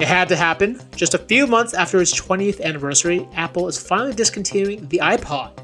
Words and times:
It 0.00 0.08
had 0.08 0.28
to 0.30 0.36
happen. 0.36 0.80
Just 0.96 1.14
a 1.14 1.18
few 1.18 1.46
months 1.46 1.72
after 1.72 2.00
its 2.00 2.12
20th 2.20 2.60
anniversary, 2.60 3.28
Apple 3.36 3.68
is 3.68 3.78
finally 3.78 4.12
discontinuing 4.12 4.88
the 4.88 4.98
iPod. 4.98 5.56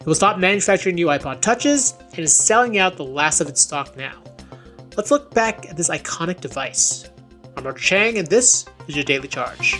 It 0.00 0.06
will 0.06 0.14
stop 0.14 0.38
manufacturing 0.38 0.94
new 0.94 1.08
iPod 1.08 1.42
Touches 1.42 1.92
and 2.12 2.20
is 2.20 2.34
selling 2.34 2.78
out 2.78 2.96
the 2.96 3.04
last 3.04 3.42
of 3.42 3.48
its 3.48 3.60
stock 3.60 3.94
now. 3.94 4.22
Let's 4.96 5.10
look 5.10 5.34
back 5.34 5.68
at 5.68 5.76
this 5.76 5.90
iconic 5.90 6.40
device. 6.40 7.10
I'm 7.58 7.64
Mark 7.64 7.76
Cheng, 7.76 8.16
and 8.16 8.26
this 8.26 8.64
is 8.88 8.96
your 8.96 9.04
Daily 9.04 9.28
Charge. 9.28 9.78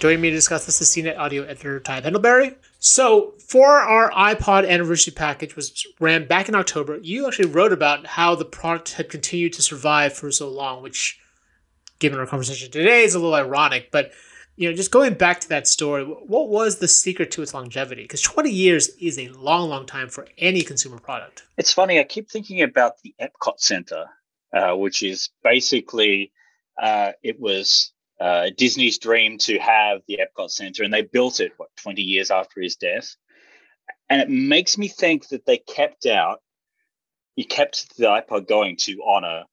Joining 0.00 0.20
me 0.20 0.30
to 0.30 0.36
discuss 0.36 0.66
this 0.66 0.80
is 0.80 0.88
CNET 0.88 1.16
audio 1.16 1.44
editor 1.44 1.78
Ty 1.78 2.00
Pendlebury. 2.00 2.56
So, 2.80 3.34
for 3.38 3.68
our 3.68 4.10
iPod 4.10 4.68
anniversary 4.68 5.12
package, 5.14 5.54
which 5.54 5.86
ran 6.00 6.26
back 6.26 6.48
in 6.48 6.56
October, 6.56 6.98
you 7.00 7.28
actually 7.28 7.48
wrote 7.48 7.72
about 7.72 8.06
how 8.06 8.34
the 8.34 8.44
product 8.44 8.94
had 8.94 9.08
continued 9.08 9.52
to 9.52 9.62
survive 9.62 10.14
for 10.14 10.32
so 10.32 10.48
long, 10.48 10.82
which 10.82 11.20
given 11.98 12.18
our 12.18 12.26
conversation 12.26 12.70
today 12.70 13.04
is 13.04 13.14
a 13.14 13.18
little 13.18 13.34
ironic, 13.34 13.90
but 13.90 14.12
you 14.56 14.68
know, 14.70 14.76
just 14.76 14.92
going 14.92 15.14
back 15.14 15.40
to 15.40 15.48
that 15.48 15.66
story, 15.66 16.04
what 16.04 16.48
was 16.48 16.78
the 16.78 16.86
secret 16.86 17.32
to 17.32 17.42
its 17.42 17.54
longevity? 17.54 18.02
Because 18.02 18.22
20 18.22 18.50
years 18.50 18.88
is 19.00 19.18
a 19.18 19.28
long, 19.30 19.68
long 19.68 19.84
time 19.84 20.08
for 20.08 20.28
any 20.38 20.62
consumer 20.62 20.98
product. 20.98 21.42
It's 21.58 21.72
funny. 21.72 21.98
I 21.98 22.04
keep 22.04 22.30
thinking 22.30 22.62
about 22.62 23.00
the 23.02 23.14
Epcot 23.20 23.58
Center, 23.58 24.06
uh, 24.52 24.76
which 24.76 25.02
is 25.02 25.30
basically 25.42 26.32
uh, 26.80 27.12
it 27.22 27.40
was 27.40 27.92
uh, 28.20 28.50
Disney's 28.56 28.98
dream 28.98 29.38
to 29.38 29.58
have 29.58 30.02
the 30.06 30.20
Epcot 30.20 30.50
Center, 30.50 30.84
and 30.84 30.92
they 30.92 31.02
built 31.02 31.40
it 31.40 31.52
what 31.56 31.70
20 31.82 32.02
years 32.02 32.30
after 32.30 32.60
his 32.60 32.76
death. 32.76 33.16
And 34.08 34.20
it 34.20 34.30
makes 34.30 34.78
me 34.78 34.86
think 34.86 35.28
that 35.28 35.46
they 35.46 35.58
kept 35.58 36.06
out, 36.06 36.40
you 37.34 37.44
kept 37.44 37.96
the 37.96 38.06
iPod 38.06 38.46
going 38.46 38.76
to 38.82 39.02
honor 39.04 39.44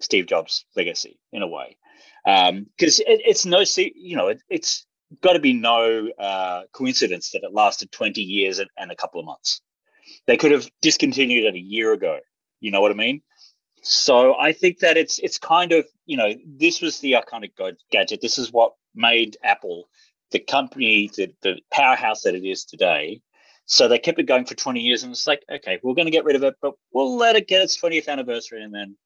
Steve 0.00 0.26
Jobs' 0.26 0.64
legacy 0.76 1.18
in 1.32 1.42
a 1.42 1.48
way 1.48 1.76
because 2.24 3.00
um, 3.00 3.06
it, 3.06 3.20
it's 3.24 3.46
no, 3.46 3.62
you 3.76 4.16
know, 4.16 4.28
it, 4.28 4.42
has 4.50 4.84
got 5.22 5.32
to 5.34 5.40
be 5.40 5.52
no 5.52 6.08
uh, 6.18 6.62
coincidence 6.72 7.30
that 7.30 7.42
it 7.42 7.52
lasted 7.52 7.90
20 7.92 8.20
years 8.20 8.58
and, 8.58 8.68
and, 8.76 8.90
a 8.90 8.96
couple 8.96 9.20
of 9.20 9.26
months. 9.26 9.60
They 10.26 10.36
could 10.36 10.52
have 10.52 10.68
discontinued 10.82 11.44
it 11.44 11.54
a 11.54 11.60
year 11.60 11.92
ago. 11.92 12.18
You 12.60 12.70
know 12.70 12.80
what 12.80 12.90
I 12.90 12.94
mean? 12.94 13.22
So 13.82 14.38
I 14.38 14.52
think 14.52 14.80
that 14.80 14.98
it's 14.98 15.18
it's 15.20 15.38
kind 15.38 15.72
of 15.72 15.86
you 16.04 16.18
know 16.18 16.34
this 16.44 16.82
was 16.82 17.00
the 17.00 17.12
iconic 17.12 17.52
gadget. 17.90 18.20
This 18.20 18.36
is 18.36 18.52
what 18.52 18.74
made 18.94 19.38
Apple 19.42 19.88
the 20.30 20.38
company, 20.38 21.10
the, 21.16 21.32
the 21.42 21.58
powerhouse 21.72 22.22
that 22.22 22.34
it 22.34 22.46
is 22.46 22.64
today. 22.64 23.20
So 23.66 23.88
they 23.88 23.98
kept 23.98 24.18
it 24.18 24.24
going 24.24 24.46
for 24.46 24.54
20 24.54 24.80
years, 24.80 25.02
and 25.02 25.12
it's 25.12 25.26
like, 25.26 25.44
okay, 25.50 25.78
we're 25.82 25.94
going 25.94 26.06
to 26.06 26.12
get 26.12 26.24
rid 26.24 26.36
of 26.36 26.42
it, 26.42 26.54
but 26.60 26.74
we'll 26.92 27.16
let 27.16 27.36
it 27.36 27.46
get 27.48 27.62
its 27.62 27.80
20th 27.80 28.08
anniversary 28.08 28.62
and 28.62 28.74
then 28.74 28.96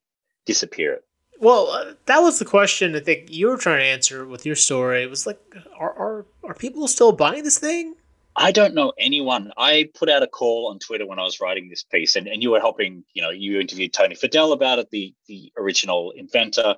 disappear 0.46 0.94
it. 0.94 1.04
Well, 1.40 1.68
uh, 1.68 1.94
that 2.06 2.20
was 2.20 2.38
the 2.38 2.44
question 2.44 2.94
I 2.94 3.00
think 3.00 3.30
you 3.30 3.48
were 3.48 3.56
trying 3.56 3.80
to 3.80 3.84
answer 3.84 4.26
with 4.26 4.46
your 4.46 4.56
story. 4.56 5.02
It 5.02 5.10
was 5.10 5.26
like, 5.26 5.40
are 5.78 5.92
are 5.92 6.26
are 6.44 6.54
people 6.54 6.86
still 6.88 7.12
buying 7.12 7.44
this 7.44 7.58
thing? 7.58 7.94
I 8.36 8.50
don't 8.50 8.74
know 8.74 8.92
anyone. 8.98 9.52
I 9.56 9.90
put 9.94 10.08
out 10.08 10.22
a 10.22 10.26
call 10.26 10.68
on 10.68 10.78
Twitter 10.78 11.06
when 11.06 11.18
I 11.18 11.22
was 11.22 11.40
writing 11.40 11.68
this 11.68 11.84
piece, 11.84 12.16
and, 12.16 12.26
and 12.26 12.42
you 12.42 12.50
were 12.50 12.60
helping. 12.60 13.04
You 13.14 13.22
know, 13.22 13.30
you 13.30 13.60
interviewed 13.60 13.92
Tony 13.92 14.14
Fadell 14.14 14.52
about 14.52 14.78
it, 14.78 14.90
the 14.90 15.14
the 15.26 15.52
original 15.56 16.12
inventor, 16.12 16.76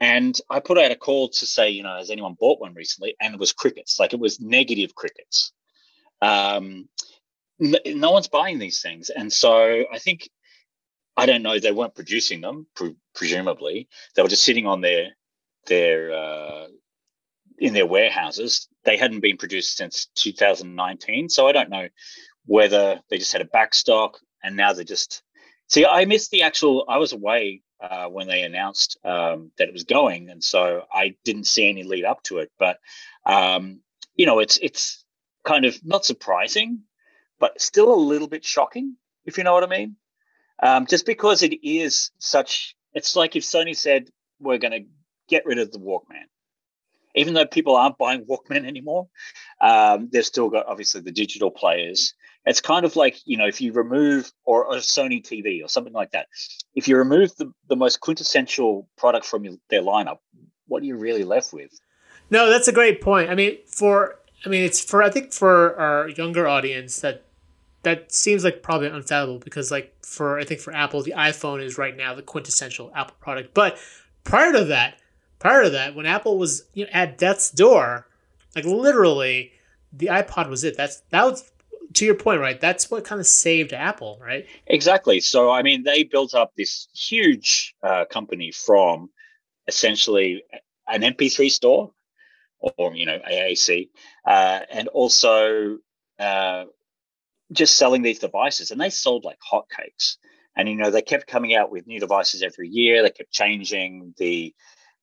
and 0.00 0.38
I 0.48 0.60
put 0.60 0.78
out 0.78 0.90
a 0.90 0.96
call 0.96 1.28
to 1.30 1.46
say, 1.46 1.70
you 1.70 1.82
know, 1.82 1.96
has 1.96 2.10
anyone 2.10 2.36
bought 2.38 2.60
one 2.60 2.74
recently? 2.74 3.16
And 3.20 3.34
it 3.34 3.40
was 3.40 3.52
crickets. 3.52 3.98
Like 3.98 4.12
it 4.12 4.20
was 4.20 4.40
negative 4.40 4.94
crickets. 4.94 5.52
Um, 6.22 6.88
no 7.58 8.10
one's 8.10 8.28
buying 8.28 8.58
these 8.58 8.80
things, 8.80 9.10
and 9.10 9.32
so 9.32 9.84
I 9.92 9.98
think 9.98 10.28
I 11.18 11.26
don't 11.26 11.42
know. 11.42 11.58
They 11.58 11.72
weren't 11.72 11.96
producing 11.96 12.40
them, 12.40 12.66
pre- 12.76 12.96
presumably. 13.14 13.88
They 14.14 14.22
were 14.22 14.28
just 14.28 14.44
sitting 14.44 14.66
on 14.66 14.80
their 14.80 15.08
their 15.66 16.12
uh, 16.12 16.66
in 17.58 17.74
their 17.74 17.86
warehouses. 17.86 18.68
They 18.84 18.96
hadn't 18.96 19.20
been 19.20 19.36
produced 19.36 19.76
since 19.76 20.06
2019, 20.14 21.28
so 21.28 21.48
I 21.48 21.52
don't 21.52 21.70
know 21.70 21.88
whether 22.46 23.00
they 23.10 23.18
just 23.18 23.32
had 23.32 23.42
a 23.42 23.44
backstock 23.46 24.14
and 24.42 24.56
now 24.56 24.72
they're 24.72 24.84
just. 24.84 25.22
See, 25.66 25.84
I 25.84 26.04
missed 26.06 26.30
the 26.30 26.44
actual. 26.44 26.84
I 26.88 26.98
was 26.98 27.12
away 27.12 27.62
uh, 27.82 28.06
when 28.06 28.28
they 28.28 28.42
announced 28.42 28.96
um, 29.04 29.50
that 29.58 29.68
it 29.68 29.72
was 29.72 29.84
going, 29.84 30.30
and 30.30 30.42
so 30.42 30.82
I 30.92 31.16
didn't 31.24 31.48
see 31.48 31.68
any 31.68 31.82
lead 31.82 32.04
up 32.04 32.22
to 32.24 32.38
it. 32.38 32.50
But 32.58 32.78
um, 33.26 33.80
you 34.14 34.24
know, 34.24 34.38
it's 34.38 34.58
it's 34.62 35.04
kind 35.44 35.64
of 35.64 35.78
not 35.84 36.04
surprising, 36.04 36.82
but 37.38 37.60
still 37.60 37.92
a 37.92 37.96
little 37.96 38.28
bit 38.28 38.44
shocking, 38.44 38.96
if 39.24 39.36
you 39.36 39.44
know 39.44 39.52
what 39.52 39.64
I 39.64 39.66
mean. 39.66 39.96
Um, 40.62 40.86
just 40.86 41.06
because 41.06 41.42
it 41.42 41.54
is 41.62 42.10
such, 42.18 42.76
it's 42.94 43.16
like 43.16 43.36
if 43.36 43.44
Sony 43.44 43.76
said, 43.76 44.08
we're 44.40 44.58
going 44.58 44.72
to 44.72 44.88
get 45.28 45.46
rid 45.46 45.58
of 45.58 45.72
the 45.72 45.78
Walkman. 45.78 46.26
Even 47.14 47.34
though 47.34 47.46
people 47.46 47.76
aren't 47.76 47.98
buying 47.98 48.24
Walkman 48.24 48.66
anymore, 48.66 49.08
um, 49.60 50.08
they've 50.12 50.24
still 50.24 50.50
got 50.50 50.66
obviously 50.66 51.00
the 51.00 51.12
digital 51.12 51.50
players. 51.50 52.14
It's 52.44 52.60
kind 52.60 52.84
of 52.84 52.96
like, 52.96 53.16
you 53.24 53.36
know, 53.36 53.46
if 53.46 53.60
you 53.60 53.72
remove, 53.72 54.30
or 54.44 54.72
a 54.72 54.78
Sony 54.78 55.22
TV 55.22 55.62
or 55.64 55.68
something 55.68 55.92
like 55.92 56.12
that, 56.12 56.28
if 56.74 56.88
you 56.88 56.96
remove 56.96 57.34
the, 57.36 57.52
the 57.68 57.76
most 57.76 58.00
quintessential 58.00 58.88
product 58.96 59.26
from 59.26 59.44
your, 59.44 59.54
their 59.70 59.82
lineup, 59.82 60.18
what 60.66 60.82
are 60.82 60.86
you 60.86 60.96
really 60.96 61.24
left 61.24 61.52
with? 61.52 61.70
No, 62.30 62.50
that's 62.50 62.68
a 62.68 62.72
great 62.72 63.00
point. 63.00 63.30
I 63.30 63.34
mean, 63.34 63.58
for 63.66 64.18
I 64.44 64.48
mean, 64.48 64.64
it's 64.64 64.82
for 64.82 65.02
I 65.02 65.10
think 65.10 65.32
for 65.32 65.78
our 65.78 66.08
younger 66.08 66.46
audience 66.46 67.00
that 67.00 67.24
that 67.88 68.12
seems 68.12 68.44
like 68.44 68.62
probably 68.62 68.88
unfathomable 68.88 69.38
because 69.38 69.70
like 69.70 69.94
for 70.04 70.38
I 70.38 70.44
think 70.44 70.60
for 70.60 70.74
Apple 70.74 71.02
the 71.02 71.14
iPhone 71.16 71.62
is 71.62 71.78
right 71.78 71.96
now 71.96 72.14
the 72.14 72.22
quintessential 72.22 72.92
Apple 72.94 73.16
product. 73.20 73.54
But 73.54 73.78
prior 74.24 74.52
to 74.52 74.64
that, 74.66 74.98
prior 75.38 75.64
to 75.64 75.70
that, 75.70 75.94
when 75.94 76.06
Apple 76.06 76.38
was 76.38 76.64
you 76.74 76.84
know, 76.84 76.90
at 76.92 77.18
death's 77.18 77.50
door, 77.50 78.06
like 78.54 78.64
literally 78.64 79.52
the 79.92 80.06
iPod 80.06 80.48
was 80.48 80.64
it. 80.64 80.76
That's 80.76 81.00
that 81.10 81.24
was 81.24 81.50
to 81.94 82.04
your 82.04 82.14
point, 82.14 82.40
right? 82.40 82.60
That's 82.60 82.90
what 82.90 83.04
kind 83.04 83.20
of 83.20 83.26
saved 83.26 83.72
Apple, 83.72 84.18
right? 84.20 84.46
Exactly. 84.66 85.20
So 85.20 85.50
I 85.50 85.62
mean, 85.62 85.82
they 85.82 86.02
built 86.02 86.34
up 86.34 86.52
this 86.56 86.88
huge 86.94 87.74
uh, 87.82 88.04
company 88.04 88.52
from 88.52 89.10
essentially 89.66 90.42
an 90.86 91.02
MP3 91.02 91.50
store, 91.50 91.92
or 92.60 92.94
you 92.94 93.06
know 93.06 93.18
AAC, 93.18 93.88
uh, 94.26 94.60
and 94.70 94.88
also 94.88 95.78
uh, 96.18 96.64
just 97.52 97.76
selling 97.76 98.02
these 98.02 98.18
devices 98.18 98.70
and 98.70 98.80
they 98.80 98.90
sold 98.90 99.24
like 99.24 99.38
hotcakes. 99.40 100.16
And, 100.56 100.68
you 100.68 100.74
know, 100.74 100.90
they 100.90 101.02
kept 101.02 101.26
coming 101.26 101.54
out 101.54 101.70
with 101.70 101.86
new 101.86 102.00
devices 102.00 102.42
every 102.42 102.68
year. 102.68 103.02
They 103.02 103.10
kept 103.10 103.30
changing 103.30 104.14
the, 104.18 104.54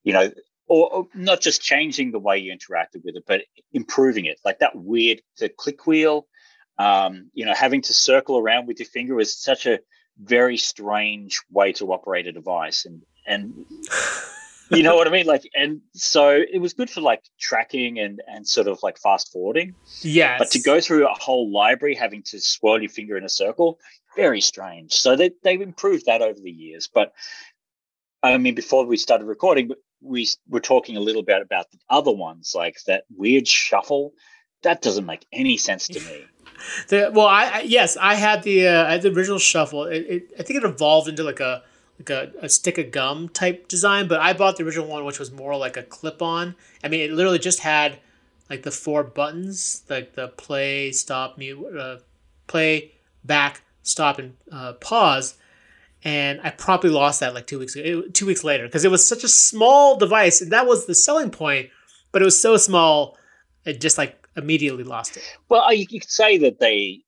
you 0.04 0.14
know, 0.14 0.32
or, 0.68 0.94
or, 0.94 1.08
not 1.14 1.42
just 1.42 1.62
changing 1.62 2.12
the 2.12 2.20
way 2.20 2.38
you 2.40 2.54
interacted 2.54 3.04
with 3.06 3.16
it, 3.16 3.24
but 3.26 3.42
improving 3.72 4.26
it. 4.26 4.40
Like 4.44 4.60
that 4.60 4.76
weird, 4.76 5.22
the 5.40 5.48
click 5.48 5.88
wheel, 5.88 6.28
um, 6.78 7.30
you 7.34 7.46
know, 7.46 7.54
having 7.54 7.82
to 7.84 7.94
circle 7.94 8.38
around 8.38 8.68
with 8.68 8.80
your 8.80 8.88
finger 8.88 9.20
is 9.20 9.38
such 9.38 9.66
a 9.66 9.80
very 10.20 10.58
strange 10.58 11.42
way 11.50 11.72
to 11.74 11.94
operate 11.94 12.28
a 12.28 12.32
device. 12.32 12.86
And, 12.86 13.04
and, 13.26 13.66
you 14.70 14.84
know 14.84 14.96
what 14.96 15.08
I 15.08 15.12
mean? 15.12 15.26
Like, 15.26 15.50
and 15.56 15.82
so 15.94 16.32
it 16.32 16.60
was 16.60 16.74
good 16.74 16.90
for 16.90 17.02
like 17.02 17.24
tracking 17.40 18.00
and 18.00 18.22
and 18.28 18.48
sort 18.48 18.68
of 18.68 18.80
like 18.84 18.98
fast 18.98 19.32
forwarding. 19.32 19.76
Yeah. 20.02 20.38
But 20.38 20.52
to 20.52 20.62
go 20.62 20.82
through 20.82 21.08
a 21.08 21.14
whole 21.14 21.52
library 21.52 21.96
having 21.96 22.24
to 22.24 22.40
swirl 22.40 22.82
your 22.82 22.90
finger 22.90 23.18
in 23.18 23.24
a 23.24 23.30
circle, 23.30 23.80
very 24.16 24.42
strange. 24.42 24.94
So 24.94 25.16
they 25.16 25.32
they've 25.44 25.62
improved 25.62 26.06
that 26.08 26.22
over 26.22 26.40
the 26.40 26.52
years. 26.52 26.90
But 26.92 27.14
I 28.24 28.38
mean, 28.38 28.56
before 28.56 28.86
we 28.86 28.98
started 28.98 29.26
recording, 29.26 29.72
we 30.02 30.28
were 30.50 30.60
talking 30.60 30.98
a 30.98 31.02
little 31.02 31.24
bit 31.24 31.42
about 31.42 31.70
the 31.72 31.80
other 31.90 32.12
ones, 32.12 32.54
like 32.56 32.78
that 32.88 33.04
weird 33.16 33.48
shuffle. 33.48 34.14
That 34.64 34.82
doesn't 34.82 35.06
make 35.06 35.26
any 35.32 35.58
sense 35.58 35.88
to 35.90 36.00
me. 36.00 36.26
the, 36.88 37.12
well, 37.14 37.28
I, 37.28 37.46
I, 37.46 37.60
yes, 37.62 37.98
I 37.98 38.16
had 38.16 38.44
the 38.44 38.68
uh, 38.68 38.86
I 38.86 38.94
had 38.94 39.04
the 39.04 39.12
original 39.12 39.40
shuffle. 39.40 39.84
It, 39.84 40.06
it, 40.10 40.24
I 40.40 40.44
think 40.44 40.64
it 40.64 40.66
evolved 40.66 41.08
into 41.08 41.24
like 41.24 41.40
a 41.40 41.64
like 42.00 42.10
a, 42.10 42.32
a 42.42 42.50
stick 42.50 42.78
of 42.78 42.92
gum 42.92 43.30
type 43.30 43.68
design, 43.68 44.08
but 44.08 44.20
I 44.20 44.34
bought 44.34 44.58
the 44.58 44.64
original 44.64 44.88
one, 44.88 45.06
which 45.06 45.20
was 45.20 45.32
more 45.32 45.56
like 45.56 45.78
a 45.78 45.84
clip 45.84 46.22
on. 46.22 46.56
I 46.84 46.90
mean, 46.90 47.02
it 47.02 47.12
literally 47.12 47.40
just 47.40 47.60
had 47.60 48.00
like 48.50 48.64
the 48.64 48.72
four 48.72 49.04
buttons, 49.04 49.84
like 49.90 50.14
the 50.14 50.28
play, 50.30 50.92
stop, 50.92 51.38
mute, 51.38 51.66
uh, 51.78 51.98
play, 52.48 52.92
back, 53.24 53.62
stop, 53.84 54.20
and 54.20 54.36
uh, 54.52 54.74
pause. 54.74 55.36
and 56.04 56.40
I 56.44 56.52
promptly 56.52 56.90
lost 56.92 57.22
that 57.22 57.34
like 57.34 57.48
two 57.48 57.60
weeks 57.60 57.76
ago, 57.76 58.04
two 58.14 58.26
weeks 58.26 58.44
later 58.44 58.66
because 58.66 58.86
it 58.86 58.92
was 58.92 59.08
such 59.08 59.24
a 59.24 59.28
small 59.28 59.98
device, 59.98 60.42
and 60.42 60.52
that 60.52 60.68
was 60.68 60.86
the 60.86 60.96
selling 60.96 61.32
point. 61.32 61.70
But 62.12 62.22
it 62.22 62.26
was 62.26 62.42
so 62.42 62.56
small, 62.58 63.18
it 63.66 63.82
just 63.82 63.98
like 63.98 64.28
immediately 64.38 64.84
lost 64.84 65.18
it. 65.18 65.24
Well, 65.50 65.74
you 65.74 65.88
could 65.88 66.10
say 66.10 66.38
that 66.40 66.60
they 66.60 67.02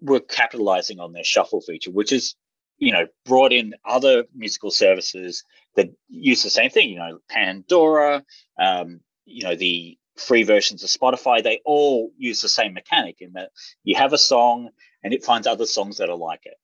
were 0.00 0.20
capitalizing 0.20 1.00
on 1.00 1.12
their 1.12 1.24
shuffle 1.24 1.60
feature, 1.60 1.90
which 1.90 2.12
is 2.12 2.34
you 2.78 2.92
know 2.92 3.06
brought 3.24 3.52
in 3.52 3.74
other 3.84 4.24
musical 4.34 4.70
services 4.70 5.44
that 5.76 5.90
use 6.08 6.42
the 6.42 6.50
same 6.50 6.70
thing. 6.70 6.90
You 6.90 6.98
know, 6.98 7.18
Pandora, 7.28 8.24
um, 8.58 9.00
you 9.24 9.44
know 9.44 9.56
the 9.56 9.98
free 10.16 10.42
versions 10.42 10.82
of 10.82 10.90
Spotify. 10.90 11.42
They 11.42 11.60
all 11.64 12.10
use 12.16 12.40
the 12.40 12.48
same 12.48 12.74
mechanic 12.74 13.16
in 13.20 13.32
that 13.32 13.50
you 13.82 13.96
have 13.96 14.12
a 14.12 14.18
song 14.18 14.70
and 15.02 15.12
it 15.12 15.24
finds 15.24 15.46
other 15.46 15.66
songs 15.66 15.98
that 15.98 16.08
are 16.08 16.16
like 16.16 16.46
it. 16.46 16.56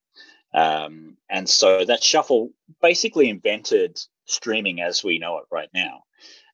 Um, 0.53 1.17
and 1.29 1.49
so 1.49 1.85
that 1.85 2.03
shuffle 2.03 2.51
basically 2.81 3.29
invented 3.29 3.99
streaming 4.25 4.81
as 4.81 5.05
we 5.05 5.19
know 5.19 5.39
it 5.39 5.45
right 5.51 5.69
now. 5.75 6.03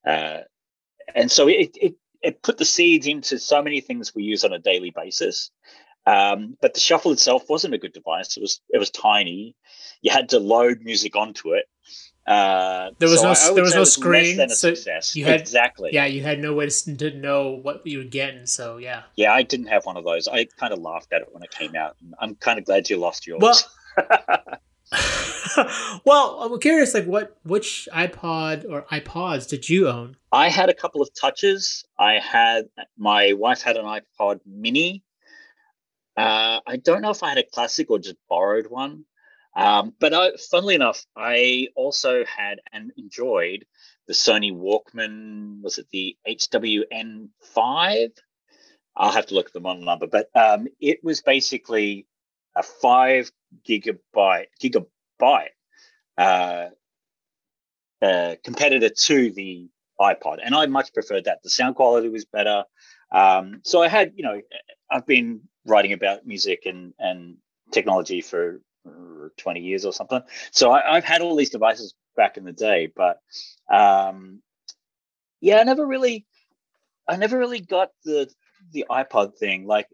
Uh, 0.06 0.40
and 1.14 1.30
so 1.30 1.48
it, 1.48 1.76
it, 1.80 1.94
it 2.22 2.42
put 2.42 2.58
the 2.58 2.64
seeds 2.64 3.06
into 3.06 3.38
so 3.38 3.62
many 3.62 3.80
things 3.80 4.14
we 4.14 4.24
use 4.24 4.44
on 4.44 4.52
a 4.52 4.58
daily 4.58 4.90
basis. 4.90 5.50
Um, 6.06 6.56
but 6.60 6.74
the 6.74 6.80
shuffle 6.80 7.12
itself 7.12 7.44
wasn't 7.48 7.74
a 7.74 7.78
good 7.78 7.92
device. 7.92 8.36
It 8.36 8.40
was 8.40 8.60
it 8.70 8.78
was 8.78 8.90
tiny. 8.90 9.56
You 10.02 10.12
had 10.12 10.30
to 10.30 10.38
load 10.38 10.80
music 10.82 11.16
onto 11.16 11.54
it. 11.54 11.64
Uh, 12.26 12.90
there 12.98 13.08
was 13.08 13.20
so 13.20 13.32
no 13.32 13.54
there 13.54 13.62
was 13.62 13.74
no 13.74 13.80
was 13.80 13.92
screen. 13.92 14.48
so. 14.48 14.74
You 15.14 15.24
had 15.24 15.40
exactly. 15.40 15.90
Yeah, 15.92 16.06
you 16.06 16.22
had 16.22 16.40
no 16.40 16.54
way 16.54 16.68
to, 16.68 16.96
to 16.96 17.10
know 17.12 17.50
what 17.50 17.86
you 17.86 17.98
were 17.98 18.04
getting. 18.04 18.46
So 18.46 18.78
yeah. 18.78 19.02
Yeah, 19.16 19.32
I 19.32 19.42
didn't 19.42 19.66
have 19.66 19.86
one 19.86 19.96
of 19.96 20.04
those. 20.04 20.26
I 20.26 20.46
kind 20.58 20.72
of 20.72 20.80
laughed 20.80 21.12
at 21.12 21.22
it 21.22 21.28
when 21.32 21.42
it 21.42 21.50
came 21.50 21.76
out. 21.76 21.96
I'm 22.18 22.34
kind 22.36 22.58
of 22.58 22.64
glad 22.64 22.90
you 22.90 22.96
lost 22.96 23.26
yours. 23.26 23.40
Well, 23.40 23.58
well, 26.04 26.38
I'm 26.40 26.58
curious, 26.60 26.94
like 26.94 27.06
what 27.06 27.36
which 27.44 27.88
iPod 27.92 28.68
or 28.68 28.82
iPods 28.82 29.48
did 29.48 29.68
you 29.68 29.88
own? 29.88 30.16
I 30.32 30.48
had 30.48 30.68
a 30.68 30.74
couple 30.74 31.02
of 31.02 31.10
touches. 31.14 31.84
I 31.98 32.14
had 32.14 32.68
my 32.96 33.32
wife 33.32 33.62
had 33.62 33.76
an 33.76 33.84
iPod 33.84 34.40
Mini. 34.46 35.02
Uh, 36.16 36.60
I 36.66 36.76
don't 36.76 37.02
know 37.02 37.10
if 37.10 37.22
I 37.22 37.30
had 37.30 37.38
a 37.38 37.42
classic 37.42 37.90
or 37.90 37.98
just 37.98 38.16
borrowed 38.28 38.66
one. 38.68 39.04
Um, 39.56 39.94
but 39.98 40.12
I, 40.12 40.32
funnily 40.50 40.74
enough, 40.74 41.04
I 41.16 41.68
also 41.74 42.24
had 42.24 42.60
and 42.72 42.92
enjoyed 42.98 43.64
the 44.06 44.12
Sony 44.12 44.52
Walkman. 44.52 45.62
Was 45.62 45.78
it 45.78 45.86
the 45.90 46.16
HWN5? 46.28 48.10
I'll 48.96 49.12
have 49.12 49.26
to 49.26 49.34
look 49.34 49.46
at 49.46 49.52
the 49.52 49.60
model 49.60 49.84
number, 49.84 50.06
but 50.06 50.28
um, 50.34 50.68
it 50.80 51.02
was 51.02 51.22
basically 51.22 52.06
a 52.54 52.62
five 52.62 53.30
gigabyte 53.68 54.46
gigabyte 54.62 55.48
uh, 56.16 56.68
uh, 58.02 58.36
competitor 58.42 58.88
to 58.88 59.30
the 59.32 59.68
iPod, 60.00 60.38
and 60.42 60.54
I 60.54 60.66
much 60.66 60.92
preferred 60.94 61.24
that. 61.24 61.42
The 61.42 61.50
sound 61.50 61.76
quality 61.76 62.08
was 62.08 62.24
better. 62.24 62.64
Um, 63.12 63.60
so 63.64 63.82
I 63.82 63.88
had, 63.88 64.12
you 64.16 64.22
know, 64.22 64.40
I've 64.90 65.06
been 65.06 65.42
writing 65.66 65.92
about 65.92 66.26
music 66.26 66.62
and 66.66 66.94
and 66.98 67.36
technology 67.72 68.20
for 68.20 68.60
20 69.36 69.60
years 69.60 69.84
or 69.84 69.92
something. 69.92 70.22
So 70.52 70.70
I, 70.70 70.94
have 70.94 71.04
had 71.04 71.20
all 71.20 71.34
these 71.34 71.50
devices 71.50 71.94
back 72.16 72.36
in 72.36 72.44
the 72.44 72.52
day, 72.52 72.92
but 72.94 73.20
um, 73.68 74.40
yeah, 75.40 75.58
I 75.58 75.64
never 75.64 75.84
really, 75.84 76.24
I 77.08 77.16
never 77.16 77.38
really 77.38 77.60
got 77.60 77.90
the 78.04 78.30
the 78.72 78.86
iPod 78.90 79.36
thing. 79.36 79.66
Like 79.66 79.88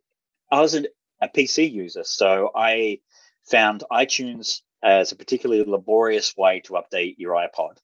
I 0.50 0.60
was 0.60 0.74
an 0.74 0.86
a 1.22 1.28
PC 1.28 1.72
user. 1.72 2.04
So 2.04 2.50
I 2.54 2.98
found 3.44 3.84
iTunes 3.90 4.60
as 4.82 5.12
a 5.12 5.16
particularly 5.16 5.64
laborious 5.64 6.36
way 6.36 6.60
to 6.64 6.74
update 6.74 7.14
your 7.18 7.34
iPod. 7.34 7.78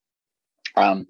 Um, 0.76 1.06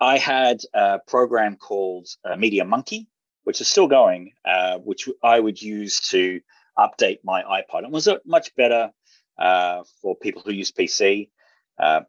I 0.00 0.18
had 0.18 0.60
a 0.74 0.98
program 0.98 1.56
called 1.56 2.08
uh, 2.24 2.36
Media 2.36 2.64
Monkey, 2.64 3.06
which 3.44 3.60
is 3.60 3.68
still 3.68 3.86
going, 3.86 4.32
uh, 4.44 4.78
which 4.78 5.08
I 5.22 5.38
would 5.38 5.60
use 5.60 6.00
to 6.10 6.40
update 6.78 7.18
my 7.24 7.42
iPod. 7.42 7.84
It 7.84 7.90
was 7.90 8.08
much 8.24 8.54
better 8.54 8.90
uh, 9.38 9.82
for 10.00 10.16
people 10.16 10.42
who 10.42 10.52
use 10.52 10.72
PC. 10.72 11.30
Uh, 11.78 12.02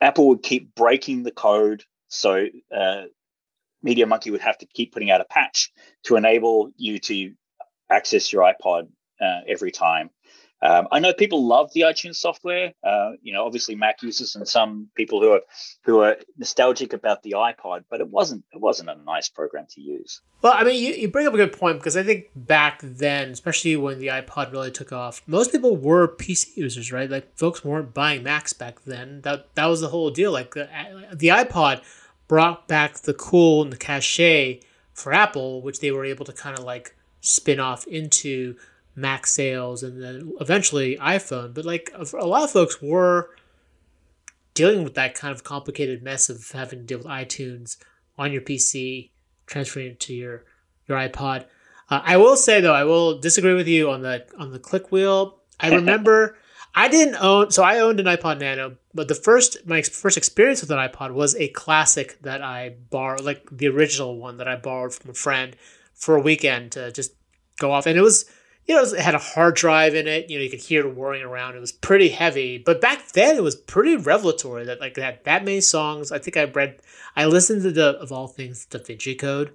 Apple 0.00 0.28
would 0.28 0.42
keep 0.42 0.74
breaking 0.74 1.22
the 1.22 1.30
code, 1.30 1.84
so 2.08 2.46
uh, 2.74 3.02
Media 3.82 4.06
Monkey 4.06 4.30
would 4.30 4.40
have 4.40 4.58
to 4.58 4.66
keep 4.66 4.92
putting 4.92 5.10
out 5.10 5.20
a 5.20 5.24
patch 5.24 5.72
to 6.04 6.16
enable 6.16 6.70
you 6.76 6.98
to 6.98 7.32
access 7.90 8.32
your 8.32 8.42
iPod 8.42 8.88
uh, 9.20 9.40
every 9.46 9.70
time. 9.70 10.10
Um, 10.62 10.88
I 10.90 10.98
know 10.98 11.12
people 11.12 11.46
love 11.46 11.70
the 11.74 11.82
iTunes 11.82 12.16
software. 12.16 12.72
Uh, 12.82 13.12
you 13.22 13.34
know, 13.34 13.44
obviously 13.44 13.74
Mac 13.74 14.02
users 14.02 14.34
and 14.34 14.48
some 14.48 14.88
people 14.94 15.20
who 15.20 15.32
are 15.32 15.42
who 15.82 16.00
are 16.00 16.16
nostalgic 16.38 16.92
about 16.92 17.22
the 17.22 17.32
iPod, 17.32 17.84
but 17.90 18.00
it 18.00 18.08
wasn't 18.08 18.44
it 18.52 18.60
wasn't 18.60 18.88
a 18.88 18.96
nice 19.04 19.28
program 19.28 19.66
to 19.70 19.80
use. 19.80 20.22
Well, 20.40 20.54
I 20.56 20.64
mean, 20.64 20.82
you, 20.82 20.94
you 20.94 21.08
bring 21.08 21.26
up 21.26 21.34
a 21.34 21.36
good 21.36 21.52
point 21.52 21.78
because 21.78 21.96
I 21.96 22.02
think 22.02 22.26
back 22.34 22.80
then, 22.82 23.30
especially 23.30 23.76
when 23.76 23.98
the 23.98 24.06
iPod 24.06 24.52
really 24.52 24.70
took 24.70 24.92
off, 24.92 25.22
most 25.26 25.52
people 25.52 25.76
were 25.76 26.08
PC 26.08 26.56
users, 26.56 26.90
right? 26.90 27.10
Like 27.10 27.36
folks 27.36 27.64
weren't 27.64 27.92
buying 27.92 28.22
Macs 28.22 28.52
back 28.52 28.84
then. 28.84 29.20
That 29.22 29.54
that 29.56 29.66
was 29.66 29.82
the 29.82 29.88
whole 29.88 30.10
deal. 30.10 30.32
Like 30.32 30.54
the 30.54 30.68
the 31.12 31.28
iPod 31.28 31.82
brought 32.26 32.68
back 32.68 33.00
the 33.00 33.14
cool 33.14 33.62
and 33.62 33.72
the 33.72 33.76
cachet 33.76 34.60
for 34.94 35.12
Apple, 35.12 35.60
which 35.60 35.80
they 35.80 35.90
were 35.90 36.04
able 36.04 36.24
to 36.24 36.32
kind 36.32 36.58
of 36.58 36.64
like 36.64 36.96
spin 37.20 37.60
off 37.60 37.86
into 37.86 38.56
Mac 38.96 39.26
sales 39.26 39.82
and 39.82 40.02
then 40.02 40.32
eventually 40.40 40.96
iPhone. 40.96 41.54
But 41.54 41.64
like 41.64 41.92
a 41.94 42.26
lot 42.26 42.44
of 42.44 42.50
folks 42.50 42.80
were 42.80 43.30
dealing 44.54 44.84
with 44.84 44.94
that 44.94 45.14
kind 45.14 45.34
of 45.34 45.44
complicated 45.44 46.02
mess 46.02 46.30
of 46.30 46.50
having 46.52 46.80
to 46.80 46.84
deal 46.84 46.98
with 46.98 47.06
iTunes 47.06 47.76
on 48.16 48.32
your 48.32 48.42
PC, 48.42 49.10
transferring 49.46 49.88
it 49.88 50.00
to 50.00 50.14
your 50.14 50.44
your 50.86 50.98
iPod. 50.98 51.46
Uh, 51.90 52.00
I 52.02 52.16
will 52.16 52.36
say 52.36 52.60
though, 52.60 52.74
I 52.74 52.84
will 52.84 53.18
disagree 53.18 53.54
with 53.54 53.68
you 53.68 53.90
on 53.90 54.02
the 54.02 54.26
on 54.38 54.52
the 54.52 54.58
click 54.58 54.92
wheel. 54.92 55.40
I 55.60 55.68
remember 55.74 56.36
I 56.74 56.88
didn't 56.88 57.16
own, 57.16 57.50
so 57.50 57.62
I 57.62 57.78
owned 57.80 58.00
an 58.00 58.06
iPod 58.06 58.40
Nano, 58.40 58.76
but 58.92 59.06
the 59.08 59.14
first 59.14 59.66
my 59.66 59.82
first 59.82 60.16
experience 60.16 60.60
with 60.60 60.70
an 60.70 60.78
iPod 60.78 61.12
was 61.12 61.36
a 61.36 61.48
classic 61.48 62.20
that 62.22 62.42
I 62.42 62.74
borrowed, 62.90 63.20
like 63.22 63.46
the 63.50 63.68
original 63.68 64.18
one 64.18 64.38
that 64.38 64.48
I 64.48 64.56
borrowed 64.56 64.94
from 64.94 65.10
a 65.10 65.14
friend 65.14 65.56
for 65.94 66.16
a 66.16 66.20
weekend 66.20 66.72
to 66.72 66.90
just 66.90 67.12
go 67.58 67.70
off, 67.70 67.86
and 67.86 67.96
it 67.96 68.02
was 68.02 68.24
you 68.66 68.74
know, 68.74 68.82
it 68.82 68.98
had 68.98 69.14
a 69.14 69.18
hard 69.18 69.56
drive 69.56 69.94
in 69.94 70.08
it. 70.08 70.30
You 70.30 70.38
know, 70.38 70.44
you 70.44 70.50
could 70.50 70.60
hear 70.60 70.86
it 70.86 70.96
whirring 70.96 71.22
around. 71.22 71.54
It 71.54 71.60
was 71.60 71.72
pretty 71.72 72.08
heavy, 72.08 72.58
but 72.58 72.80
back 72.80 73.12
then 73.12 73.36
it 73.36 73.42
was 73.42 73.56
pretty 73.56 73.96
revelatory 73.96 74.64
that 74.64 74.80
like 74.80 74.96
it 74.96 75.02
had 75.02 75.24
that 75.24 75.44
many 75.44 75.60
songs. 75.60 76.10
I 76.10 76.18
think 76.18 76.36
I 76.36 76.44
read, 76.44 76.80
I 77.14 77.26
listened 77.26 77.62
to 77.62 77.72
the 77.72 77.90
of 77.98 78.10
all 78.10 78.26
things 78.26 78.64
Da 78.66 78.78
Vinci 78.78 79.14
Code 79.14 79.54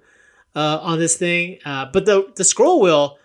uh, 0.54 0.78
on 0.80 0.98
this 0.98 1.16
thing. 1.16 1.58
Uh, 1.64 1.86
but 1.92 2.06
the 2.06 2.32
the 2.36 2.44
scroll 2.44 2.80
wheel, 2.80 3.18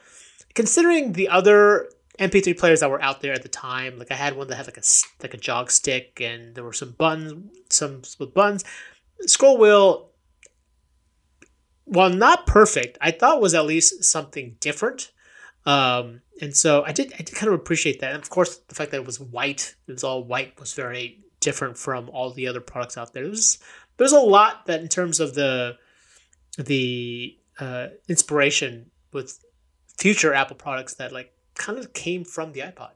considering 0.55 1.13
the 1.13 1.29
other 1.29 1.89
MP3 2.19 2.57
players 2.57 2.79
that 2.79 2.89
were 2.89 3.01
out 3.01 3.21
there 3.21 3.33
at 3.33 3.43
the 3.43 3.49
time, 3.49 3.99
like 3.99 4.11
I 4.11 4.15
had 4.15 4.35
one 4.35 4.47
that 4.47 4.55
had 4.55 4.65
like 4.65 4.77
a 4.77 4.83
like 5.21 5.35
a 5.35 5.37
jog 5.37 5.69
stick, 5.69 6.19
and 6.19 6.55
there 6.55 6.63
were 6.63 6.73
some 6.73 6.91
buttons, 6.91 7.55
some 7.69 8.01
with 8.17 8.33
buttons. 8.33 8.63
Scroll 9.27 9.59
wheel, 9.59 10.09
while 11.83 12.09
not 12.09 12.47
perfect, 12.47 12.97
I 13.01 13.11
thought 13.11 13.39
was 13.39 13.53
at 13.53 13.65
least 13.65 14.03
something 14.03 14.55
different 14.59 15.11
um, 15.65 16.21
and 16.41 16.55
so 16.55 16.83
I 16.83 16.91
did 16.91 17.13
I 17.13 17.23
did 17.23 17.35
kind 17.35 17.47
of 17.47 17.59
appreciate 17.59 17.99
that. 18.01 18.13
And 18.13 18.21
of 18.21 18.29
course, 18.29 18.57
the 18.67 18.75
fact 18.75 18.91
that 18.91 18.97
it 18.97 19.05
was 19.05 19.19
white, 19.19 19.75
it 19.87 19.91
was 19.91 20.03
all 20.03 20.23
white, 20.23 20.59
was 20.59 20.73
very 20.73 21.23
different 21.39 21.77
from 21.77 22.09
all 22.09 22.31
the 22.31 22.47
other 22.47 22.61
products 22.61 22.97
out 22.97 23.13
there. 23.13 23.23
There 23.23 23.31
was 23.31 23.59
there's 23.97 24.11
a 24.11 24.19
lot 24.19 24.65
that 24.67 24.81
in 24.81 24.87
terms 24.87 25.19
of 25.19 25.33
the 25.33 25.77
the 26.57 27.37
uh, 27.59 27.87
inspiration 28.07 28.91
with 29.11 29.39
future 29.97 30.33
Apple 30.33 30.55
products 30.55 30.95
that 30.95 31.11
like 31.11 31.31
kind 31.55 31.79
of 31.79 31.93
came 31.93 32.23
from 32.25 32.51
the 32.51 32.61
iPod. 32.61 32.91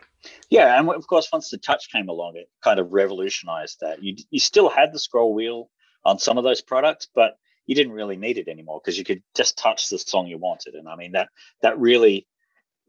Yeah, 0.49 0.77
and 0.77 0.89
of 0.89 1.07
course, 1.07 1.29
once 1.31 1.49
the 1.49 1.57
touch 1.57 1.91
came 1.91 2.09
along, 2.09 2.35
it 2.35 2.49
kind 2.61 2.79
of 2.79 2.91
revolutionized 2.91 3.77
that. 3.81 4.03
You 4.03 4.15
you 4.29 4.39
still 4.39 4.69
had 4.69 4.93
the 4.93 4.99
scroll 4.99 5.33
wheel 5.33 5.69
on 6.05 6.19
some 6.19 6.37
of 6.37 6.43
those 6.43 6.61
products, 6.61 7.07
but 7.15 7.37
you 7.65 7.75
didn't 7.75 7.93
really 7.93 8.17
need 8.17 8.37
it 8.37 8.47
anymore 8.47 8.81
because 8.83 8.97
you 8.97 9.05
could 9.05 9.21
just 9.35 9.57
touch 9.57 9.89
the 9.89 9.99
song 9.99 10.27
you 10.27 10.37
wanted. 10.37 10.73
And 10.75 10.89
I 10.89 10.95
mean 10.95 11.13
that 11.13 11.29
that 11.61 11.79
really 11.79 12.27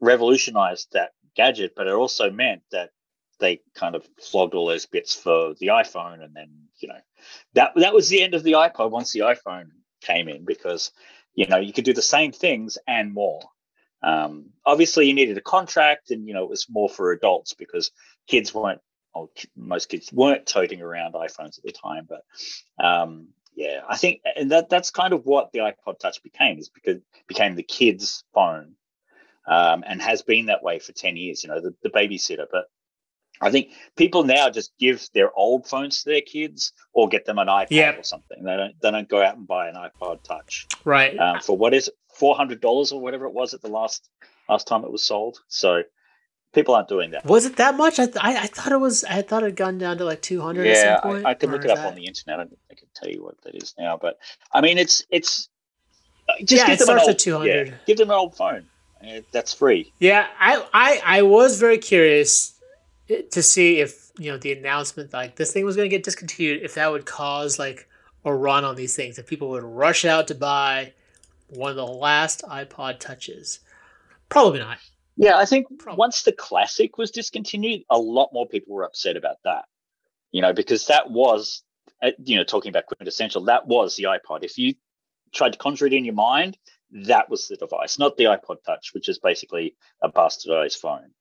revolutionized 0.01 0.89
that 0.93 1.11
gadget, 1.35 1.73
but 1.75 1.87
it 1.87 1.93
also 1.93 2.29
meant 2.29 2.63
that 2.71 2.89
they 3.39 3.61
kind 3.75 3.95
of 3.95 4.07
flogged 4.21 4.53
all 4.53 4.67
those 4.67 4.85
bits 4.85 5.15
for 5.15 5.53
the 5.59 5.67
iPhone, 5.67 6.23
and 6.23 6.35
then 6.35 6.49
you 6.79 6.89
know 6.89 6.99
that 7.53 7.71
that 7.75 7.93
was 7.93 8.09
the 8.09 8.21
end 8.21 8.33
of 8.33 8.43
the 8.43 8.53
iPod 8.53 8.91
once 8.91 9.13
the 9.13 9.21
iPhone 9.21 9.67
came 10.01 10.27
in 10.27 10.45
because 10.45 10.91
you 11.33 11.47
know 11.47 11.57
you 11.57 11.73
could 11.73 11.85
do 11.85 11.93
the 11.93 12.01
same 12.01 12.31
things 12.31 12.77
and 12.87 13.13
more. 13.13 13.41
Um, 14.03 14.49
obviously, 14.65 15.07
you 15.07 15.13
needed 15.13 15.37
a 15.37 15.41
contract, 15.41 16.11
and 16.11 16.27
you 16.27 16.33
know 16.33 16.43
it 16.43 16.49
was 16.49 16.67
more 16.69 16.89
for 16.89 17.11
adults 17.11 17.53
because 17.53 17.91
kids 18.27 18.53
weren't, 18.53 18.81
or 19.13 19.29
most 19.55 19.89
kids 19.89 20.11
weren't 20.11 20.45
toting 20.45 20.81
around 20.81 21.13
iPhones 21.13 21.57
at 21.57 21.63
the 21.63 21.71
time. 21.71 22.07
But 22.07 22.83
um, 22.83 23.29
yeah, 23.55 23.81
I 23.87 23.97
think, 23.97 24.21
and 24.35 24.51
that 24.51 24.69
that's 24.69 24.91
kind 24.91 25.13
of 25.13 25.25
what 25.25 25.51
the 25.51 25.59
iPod 25.59 25.99
Touch 25.99 26.21
became 26.23 26.57
is 26.57 26.69
because 26.69 27.01
became 27.27 27.55
the 27.55 27.63
kids' 27.63 28.23
phone 28.33 28.75
um, 29.47 29.83
and 29.87 30.01
has 30.01 30.21
been 30.21 30.47
that 30.47 30.63
way 30.63 30.79
for 30.79 30.91
10 30.93 31.17
years, 31.17 31.43
you 31.43 31.49
know, 31.49 31.59
the, 31.61 31.73
the 31.83 31.89
babysitter. 31.89 32.45
But 32.51 32.65
I 33.41 33.49
think 33.49 33.69
people 33.95 34.23
now 34.23 34.49
just 34.49 34.71
give 34.79 35.07
their 35.13 35.31
old 35.35 35.67
phones 35.67 36.03
to 36.03 36.09
their 36.11 36.21
kids 36.21 36.73
or 36.93 37.07
get 37.09 37.25
them 37.25 37.39
an 37.39 37.47
iPad 37.47 37.67
Yep. 37.71 37.99
or 37.99 38.03
something. 38.03 38.43
They 38.43 38.55
don't 38.55 38.73
they 38.81 38.91
don't 38.91 39.09
go 39.09 39.23
out 39.23 39.35
and 39.37 39.47
buy 39.47 39.67
an 39.69 39.75
iPod 39.75 40.23
Touch 40.23 40.67
Right. 40.85 41.17
um, 41.17 41.39
for 41.39 41.57
what 41.57 41.73
is 41.73 41.89
four 42.13 42.35
hundred 42.35 42.61
dollars 42.61 42.91
or 42.91 43.01
whatever 43.01 43.25
it 43.25 43.33
was 43.33 43.53
at 43.55 43.61
the 43.61 43.69
last 43.69 44.07
last 44.47 44.67
time 44.67 44.83
it 44.83 44.91
was 44.91 45.03
sold. 45.03 45.39
So 45.47 45.81
people 46.53 46.75
aren't 46.75 46.87
doing 46.89 47.11
that. 47.11 47.25
was 47.25 47.45
it 47.45 47.55
that 47.55 47.75
much? 47.77 47.97
I, 47.97 48.05
th- 48.05 48.17
I 48.19 48.43
I 48.43 48.47
thought 48.47 48.73
it 48.73 48.79
was. 48.79 49.03
I 49.05 49.23
thought 49.23 49.41
it 49.41 49.47
had 49.47 49.55
gone 49.55 49.77
down 49.79 49.97
to 49.97 50.05
like 50.05 50.21
two 50.21 50.41
hundred 50.41 50.67
at 50.67 50.75
Yeah, 50.77 50.99
some 51.01 51.11
point. 51.11 51.25
I, 51.25 51.31
I 51.31 51.33
can 51.33 51.49
look 51.49 51.65
it 51.65 51.71
up 51.71 51.77
that- 51.77 51.87
on 51.87 51.95
the 51.95 52.05
internet. 52.05 52.39
I, 52.39 52.43
I 52.43 52.75
can 52.75 52.89
tell 52.93 53.09
you 53.09 53.23
what 53.23 53.41
that 53.43 53.55
is 53.55 53.73
now. 53.79 53.97
But 53.99 54.17
I 54.53 54.61
mean, 54.61 54.77
it's 54.77 55.03
it's 55.09 55.49
uh, 56.29 56.33
just 56.43 56.51
Yeah, 56.51 56.67
give 56.67 56.81
it 56.81 56.85
them 56.85 56.95
an 56.97 57.01
starts 57.03 57.09
at 57.09 57.19
200. 57.19 57.67
yeah, 57.69 57.73
give 57.87 57.97
them 57.97 58.09
an 58.11 58.15
old 58.17 58.35
phone. 58.35 58.67
Uh, 59.05 59.21
that's 59.31 59.53
free. 59.53 59.91
Yeah, 59.99 60.27
I, 60.39 60.65
I 60.73 61.01
I 61.05 61.21
was 61.23 61.59
very 61.59 61.77
curious 61.77 62.53
to 63.31 63.43
see 63.43 63.79
if 63.79 64.11
you 64.17 64.31
know 64.31 64.37
the 64.37 64.53
announcement 64.53 65.13
like 65.13 65.35
this 65.35 65.51
thing 65.51 65.65
was 65.65 65.75
going 65.75 65.89
to 65.89 65.95
get 65.95 66.03
discontinued, 66.03 66.61
if 66.63 66.75
that 66.75 66.91
would 66.91 67.05
cause 67.05 67.57
like 67.57 67.87
a 68.25 68.33
run 68.33 68.63
on 68.63 68.75
these 68.75 68.95
things, 68.95 69.17
if 69.17 69.25
people 69.27 69.49
would 69.49 69.63
rush 69.63 70.05
out 70.05 70.27
to 70.27 70.35
buy 70.35 70.93
one 71.49 71.71
of 71.71 71.75
the 71.77 71.85
last 71.85 72.43
iPod 72.43 72.99
touches. 72.99 73.59
Probably 74.29 74.59
not. 74.59 74.77
Yeah, 75.17 75.37
I 75.37 75.45
think 75.45 75.67
Probably. 75.79 75.97
once 75.97 76.23
the 76.23 76.31
classic 76.31 76.97
was 76.97 77.11
discontinued, 77.11 77.83
a 77.89 77.97
lot 77.97 78.29
more 78.31 78.47
people 78.47 78.73
were 78.73 78.83
upset 78.83 79.17
about 79.17 79.37
that. 79.43 79.65
You 80.31 80.41
know, 80.41 80.53
because 80.53 80.87
that 80.87 81.11
was, 81.11 81.63
uh, 82.01 82.11
you 82.23 82.37
know, 82.37 82.43
talking 82.43 82.69
about 82.69 82.85
quintessential, 82.85 83.43
that 83.45 83.67
was 83.67 83.95
the 83.95 84.03
iPod. 84.03 84.43
If 84.43 84.57
you 84.57 84.75
tried 85.33 85.53
to 85.53 85.59
conjure 85.59 85.87
it 85.87 85.93
in 85.93 86.05
your 86.05 86.13
mind, 86.13 86.57
that 86.91 87.29
was 87.29 87.47
the 87.47 87.55
device, 87.55 87.97
not 87.97 88.17
the 88.17 88.25
iPod 88.25 88.63
Touch, 88.65 88.93
which 88.93 89.09
is 89.09 89.19
basically 89.19 89.75
a 90.01 90.11
bastardized 90.11 90.77
phone. 90.77 91.11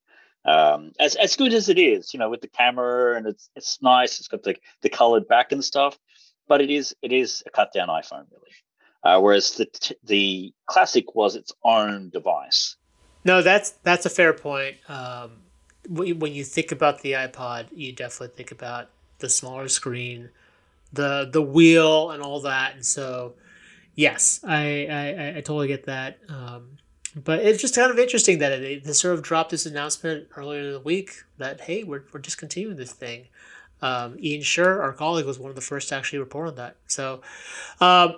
Um, 0.45 0.93
as 0.99 1.17
as 1.17 1.37
good 1.37 1.53
as 1.53 1.69
it 1.69 1.79
is, 1.79 2.15
you 2.15 2.19
know, 2.19 2.31
with 2.31 2.41
the 2.41 2.49
camera 2.49 3.17
and 3.17 3.27
it's 3.27 3.51
it's 3.55 3.83
nice, 3.83 4.19
it's 4.19 4.29
got 4.29 4.43
the 4.43 4.57
the 4.83 4.89
colored 4.89 5.29
back 5.29 5.53
and 5.53 5.63
stuff, 5.63 5.99
but 6.49 6.61
it 6.61 6.71
is 6.71 6.95
it 7.03 7.13
is 7.13 7.43
a 7.47 7.51
cut 7.51 7.73
down 7.73 7.89
iPhone 7.89 8.25
really. 8.31 8.51
Uh, 9.03 9.21
whereas 9.21 9.53
the 9.53 9.95
the 10.05 10.53
classic 10.67 11.15
was 11.15 11.37
its 11.37 11.53
own 11.65 12.11
device. 12.11 12.77
No, 13.25 13.43
that's 13.43 13.71
that's 13.83 14.07
a 14.07 14.11
fair 14.11 14.33
point. 14.33 14.77
Um, 14.89 15.43
when 15.89 16.33
you 16.33 16.45
think 16.45 16.73
about 16.73 17.01
the 17.03 17.13
iPod, 17.13 17.67
you 17.73 17.93
definitely 17.93 18.35
think 18.37 18.53
about 18.53 18.91
the 19.19 19.29
smaller 19.29 19.69
screen, 19.69 20.31
the 20.93 21.29
the 21.31 21.43
wheel, 21.43 22.11
and 22.11 22.23
all 22.23 22.41
that. 22.41 22.75
And 22.75 22.85
so, 22.85 23.35
yes, 24.01 24.41
I 24.47 24.87
I, 24.99 25.29
I- 25.39 25.41
totally 25.41 25.69
get 25.69 25.85
that. 25.87 26.19
Um, 26.29 26.79
but 27.25 27.41
it's 27.41 27.61
just 27.61 27.75
kind 27.75 27.91
of 27.91 27.99
interesting 27.99 28.39
that 28.39 28.51
they, 28.61 28.77
they 28.79 28.93
sort 28.93 29.15
of 29.15 29.23
dropped 29.23 29.51
this 29.51 29.67
announcement 29.67 30.29
earlier 30.37 30.61
in 30.63 30.73
the 30.73 30.81
week 30.81 31.11
that 31.39 31.61
hey, 31.63 31.83
we're 31.85 32.05
we're 32.13 32.21
discontinuing 32.21 32.77
this 32.77 32.93
thing. 32.93 33.27
Um, 33.83 34.17
Ian 34.21 34.43
Sherr, 34.43 34.81
our 34.81 34.93
colleague, 34.93 35.27
was 35.27 35.39
one 35.39 35.51
of 35.51 35.57
the 35.57 35.63
first 35.63 35.89
to 35.89 35.95
actually 35.97 36.19
report 36.19 36.49
on 36.49 36.55
that. 36.57 36.77
So, 36.87 37.23
um, 37.81 38.17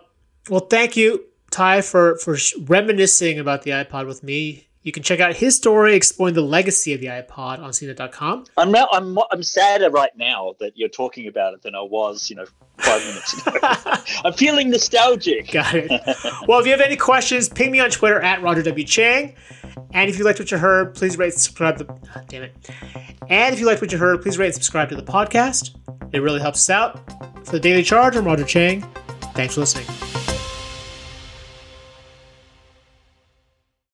well, 0.51 0.67
thank 0.69 0.97
you, 0.97 1.25
Ty, 1.51 1.83
for 1.83 2.17
for 2.17 2.37
reminiscing 2.61 3.39
about 3.39 3.63
the 3.63 3.71
iPod 3.71 4.07
with 4.07 4.23
me. 4.23 4.69
You 4.83 4.91
can 4.91 5.03
check 5.03 5.21
out 5.21 5.35
his 5.35 5.57
story 5.57 5.95
exploring 5.95 6.35
the 6.35 6.43
legacy 6.43 6.93
of 6.93 7.01
the 7.01 7.07
iPod 7.07 7.61
on 7.61 7.71
CNET.com. 7.71 8.47
I'm 8.57 8.73
now 8.73 8.89
I'm 8.93 9.17
I'm 9.31 9.43
sadder 9.43 9.91
right 9.91 10.11
now 10.17 10.55
that 10.59 10.73
you're 10.77 10.89
talking 10.89 11.29
about 11.29 11.55
it 11.55 11.63
than 11.63 11.75
I 11.75 11.83
was, 11.83 12.29
you 12.29 12.37
know, 12.37 12.47
five 12.79 13.05
minutes 13.07 13.47
ago. 13.47 13.59
I'm 14.25 14.33
feeling 14.33 14.71
nostalgic. 14.71 15.53
Got 15.53 15.75
it. 15.75 15.91
Well, 16.49 16.59
if 16.59 16.67
you 16.67 16.73
have 16.73 16.81
any 16.81 16.97
questions, 16.97 17.49
ping 17.49 17.71
me 17.71 17.79
on 17.79 17.91
Twitter 17.91 18.21
at 18.21 18.43
Roger 18.43 18.63
W. 18.63 18.85
Cheng. 18.85 19.37
And 19.93 20.11
if 20.11 20.19
you 20.19 20.25
liked 20.25 20.39
what 20.39 20.51
you 20.51 20.59
heard, 20.59 20.95
please 20.95 21.17
rate 21.17 21.33
and 21.33 21.41
subscribe 21.41 21.79
to 21.79 21.87
ah, 22.17 22.23
damn 22.29 22.43
it. 22.43 22.71
And 23.29 23.55
if 23.55 23.61
you 23.61 23.67
liked 23.67 23.81
what 23.81 23.93
you 23.93 23.99
heard, 23.99 24.21
please 24.23 24.39
rate 24.39 24.47
and 24.47 24.55
subscribe 24.55 24.89
to 24.89 24.97
the 24.97 25.03
podcast. 25.03 25.77
It 26.13 26.21
really 26.21 26.41
helps 26.41 26.59
us 26.59 26.71
out. 26.71 27.47
For 27.47 27.53
the 27.53 27.61
Daily 27.61 27.83
Charge, 27.83 28.17
I'm 28.17 28.25
Roger 28.25 28.45
Cheng. 28.45 28.83
Thanks 29.35 29.55
for 29.55 29.61
listening. 29.61 30.22